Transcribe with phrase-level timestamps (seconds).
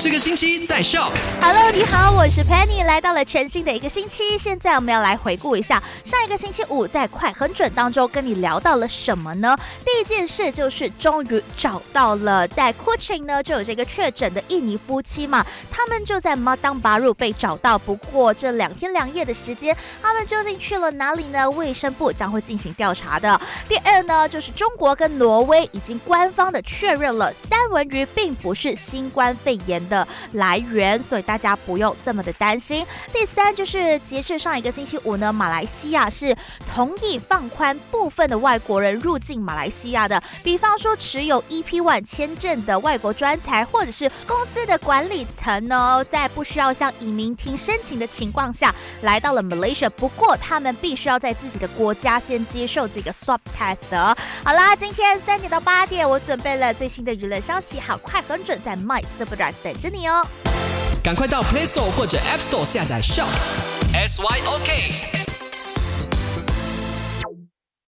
[0.00, 1.10] 这个星期在笑。
[1.40, 4.38] Hello，你好，我是 Penny，来到了全新的一个星期。
[4.38, 9.56] 现在我们要来回顾一下上一个星期五在快很准当中跟你聊到了什么呢？
[9.84, 17.76] 第一件事就是终于找到了在 Kuching 呢就有这个确诊的印尼夫妻嘛，他们就在 Madang Baru 被找到。
[17.76, 21.50] 不过这两天两夜的时间，他们究竟去了哪里呢？
[21.50, 23.40] 卫生部将会进行调查的。
[23.68, 32.86] 第二呢，就是中国跟挪威已经官方的确认了三文鱼并不是新冠肺炎的来源，所以大家不用这么的担心。
[33.12, 36.36] 第三就是截至上一个星期五呢，马来西亚是
[36.74, 49.88] 同意放宽部分的外国人入境马来西亚的，比方说持有 EP One 签证的外国专才，或者是公司的管理层呢，在不需要向移民厅申请的情况下，来到了 Malaysia。
[49.90, 54.16] 不过他们必须要在自己的国家先接受这个 swab test 的。
[54.44, 60.26] 好啦，今天三点到八点，我准备了最新的娱乐消息，好快很准，在 My Super Drive 等着你哦。
[61.02, 63.26] 赶快到 Play Store 或者 App Store 下载 Shop。
[63.92, 65.17] S Y O K。